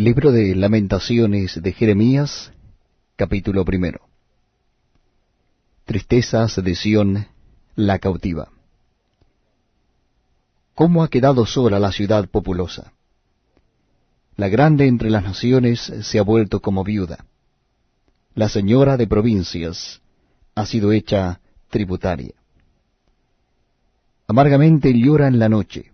[0.00, 2.52] Libro de Lamentaciones de Jeremías,
[3.16, 4.02] capítulo primero.
[5.86, 7.26] Tristezas de Sión,
[7.74, 8.48] la cautiva.
[10.76, 12.92] ¿Cómo ha quedado sola la ciudad populosa?
[14.36, 17.26] La grande entre las naciones se ha vuelto como viuda.
[18.36, 20.00] La señora de provincias
[20.54, 21.40] ha sido hecha
[21.70, 22.34] tributaria.
[24.28, 25.90] Amargamente llora en la noche,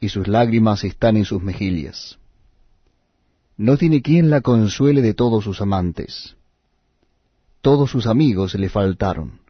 [0.00, 2.18] y sus lágrimas están en sus mejillas
[3.56, 6.36] no tiene quien la consuele de todos sus amantes.
[7.60, 9.40] Todos sus amigos le faltaron,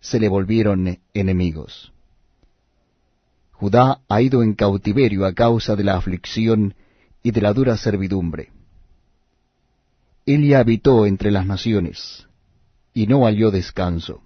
[0.00, 1.92] se le volvieron enemigos.
[3.52, 6.74] Judá ha ido en cautiverio a causa de la aflicción
[7.22, 8.52] y de la dura servidumbre.
[10.26, 12.26] Ella habitó entre las naciones,
[12.94, 14.22] y no halló descanso.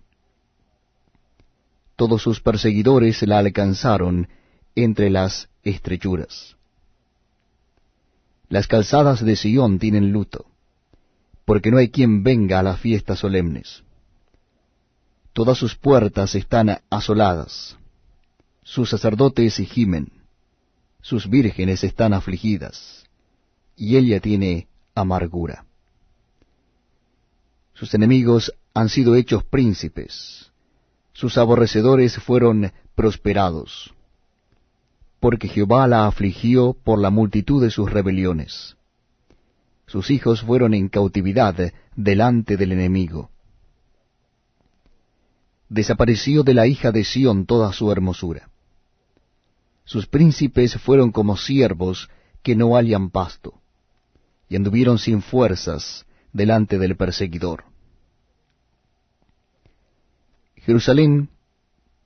[1.96, 4.28] Todos sus perseguidores la alcanzaron
[4.74, 6.56] entre las estrechuras.
[8.54, 10.46] Las calzadas de Sión tienen luto,
[11.44, 13.82] porque no hay quien venga a las fiestas solemnes.
[15.32, 17.76] Todas sus puertas están asoladas,
[18.62, 20.22] sus sacerdotes gimen,
[21.02, 23.02] sus vírgenes están afligidas,
[23.74, 25.66] y ella tiene amargura.
[27.72, 30.52] Sus enemigos han sido hechos príncipes,
[31.12, 33.92] sus aborrecedores fueron prosperados
[35.24, 38.76] porque Jehová la afligió por la multitud de sus rebeliones.
[39.86, 43.30] Sus hijos fueron en cautividad delante del enemigo.
[45.70, 48.50] Desapareció de la hija de Sión toda su hermosura.
[49.86, 52.10] Sus príncipes fueron como siervos
[52.42, 53.62] que no hallan pasto,
[54.50, 57.64] y anduvieron sin fuerzas delante del perseguidor.
[60.56, 61.30] Jerusalén,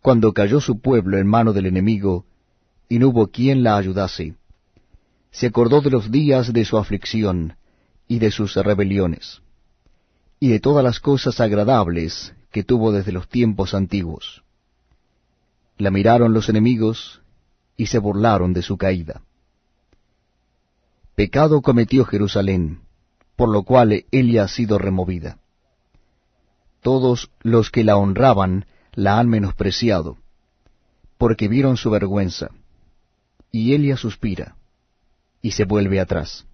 [0.02, 2.24] cuando cayó su pueblo en mano del enemigo,
[2.88, 4.34] y no hubo quien la ayudase.
[5.30, 7.56] Se acordó de los días de su aflicción
[8.06, 9.42] y de sus rebeliones,
[10.40, 14.42] y de todas las cosas agradables que tuvo desde los tiempos antiguos.
[15.76, 17.20] La miraron los enemigos
[17.76, 19.22] y se burlaron de su caída.
[21.14, 22.80] Pecado cometió Jerusalén,
[23.36, 25.38] por lo cual ella ha sido removida.
[26.80, 30.16] Todos los que la honraban la han menospreciado,
[31.18, 32.50] porque vieron su vergüenza
[33.50, 34.56] y Elia suspira,
[35.40, 36.46] y se vuelve atrás.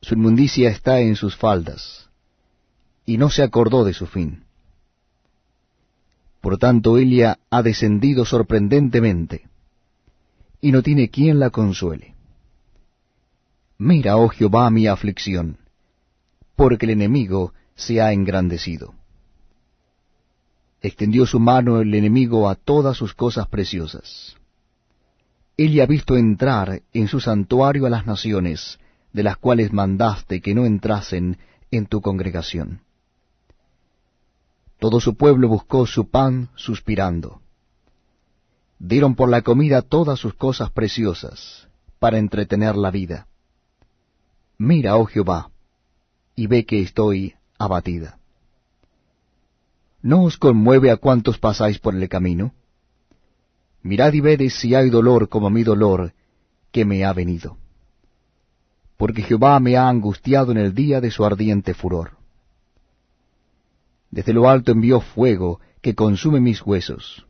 [0.00, 2.08] Su inmundicia está en sus faldas,
[3.04, 4.44] y no se acordó de su fin.
[6.40, 9.48] Por tanto, Elia ha descendido sorprendentemente,
[10.60, 12.14] y no tiene quien la consuele.
[13.78, 15.58] Mira, oh Jehová, mi aflicción,
[16.56, 18.94] porque el enemigo se ha engrandecido.
[20.80, 24.36] Extendió su mano el enemigo a todas sus cosas preciosas
[25.56, 28.78] él ha visto entrar en su santuario a las naciones,
[29.12, 31.38] de las cuales mandaste que no entrasen
[31.70, 32.82] en tu congregación.
[34.78, 37.40] Todo su pueblo buscó su pan suspirando.
[38.78, 41.66] Dieron por la comida todas sus cosas preciosas,
[41.98, 43.26] para entretener la vida.
[44.58, 45.50] Mira, oh Jehová,
[46.34, 48.18] y ve que estoy abatida.
[50.02, 52.52] ¿No os conmueve a cuantos pasáis por el camino?
[53.86, 56.12] Mirad y ved si hay dolor como mi dolor
[56.72, 57.56] que me ha venido.
[58.96, 62.16] Porque Jehová me ha angustiado en el día de su ardiente furor.
[64.10, 67.26] Desde lo alto envió fuego que consume mis huesos.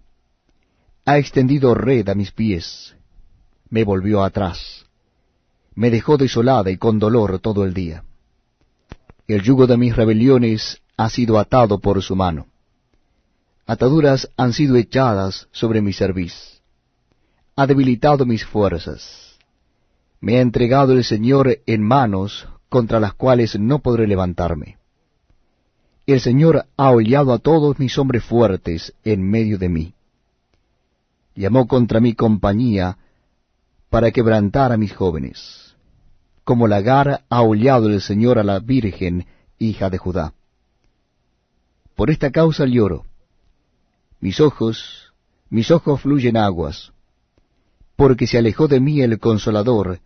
[1.04, 2.96] Ha extendido red a mis pies.
[3.68, 4.86] Me volvió atrás.
[5.74, 8.02] Me dejó desolada y con dolor todo el día.
[9.28, 12.46] El yugo de mis rebeliones ha sido atado por su mano
[13.66, 16.62] ataduras han sido echadas sobre mi cerviz.
[17.56, 19.38] Ha debilitado mis fuerzas.
[20.20, 24.78] Me ha entregado el Señor en manos contra las cuales no podré levantarme.
[26.06, 29.94] El Señor ha hollado a todos mis hombres fuertes en medio de mí.
[31.34, 32.98] Llamó contra mi compañía
[33.90, 35.74] para quebrantar a mis jóvenes.
[36.44, 39.26] Como lagar ha hollado el Señor a la Virgen,
[39.58, 40.32] hija de Judá.
[41.96, 43.04] Por esta causa lloro
[44.26, 45.12] mis ojos,
[45.50, 46.92] mis ojos fluyen aguas,
[47.94, 50.00] porque se alejó de mí el consolador,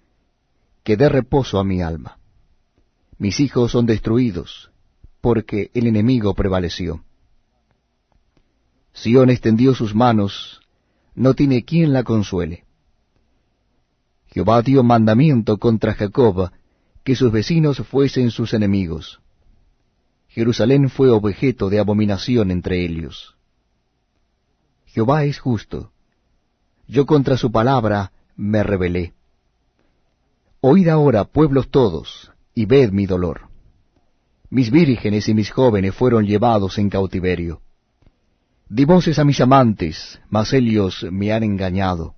[0.85, 2.19] que dé reposo a mi alma.
[3.17, 4.71] Mis hijos son destruidos,
[5.23, 7.03] porque el enemigo prevaleció.
[8.93, 10.61] Sión extendió sus manos,
[11.15, 12.65] no tiene quien la consuele.
[14.27, 16.51] Jehová dio mandamiento contra Jacob,
[17.05, 19.19] que sus vecinos fuesen sus enemigos.
[20.29, 23.40] Jerusalén fue objeto de abominación entre ellos.
[24.93, 25.93] Jehová es justo.
[26.89, 29.15] Yo contra su palabra me rebelé.
[30.61, 33.49] Oíd ahora, pueblos todos, y ved mi dolor.
[34.51, 37.61] Mis vírgenes y mis jóvenes fueron llevados en cautiverio.
[38.69, 42.17] Di voces a mis amantes, mas ellos me han engañado.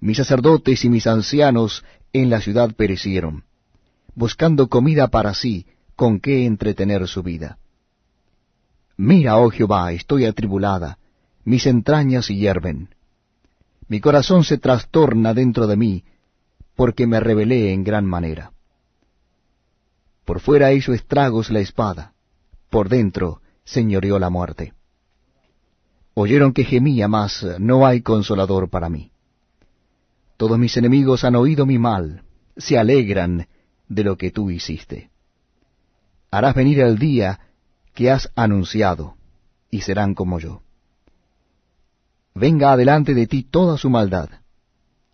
[0.00, 1.84] Mis sacerdotes y mis ancianos
[2.14, 3.44] en la ciudad perecieron,
[4.14, 7.58] buscando comida para sí, con qué entretener su vida.
[8.96, 10.98] Mira, oh Jehová, estoy atribulada,
[11.46, 12.90] mis entrañas hierven.
[13.88, 16.04] Mi corazón se trastorna dentro de mí,
[16.74, 18.52] porque me rebelé en gran manera.
[20.24, 22.14] Por fuera hizo estragos la espada,
[22.68, 24.74] por dentro señoreó la muerte.
[26.14, 29.12] Oyeron que gemía, mas no hay consolador para mí.
[30.36, 32.24] Todos mis enemigos han oído mi mal,
[32.56, 33.46] se alegran
[33.86, 35.10] de lo que tú hiciste.
[36.32, 37.38] Harás venir el día
[37.94, 39.14] que has anunciado,
[39.70, 40.65] y serán como yo.
[42.38, 44.28] Venga adelante de ti toda su maldad,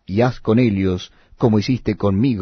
[0.07, 2.41] y haz con ellos como hiciste conmigo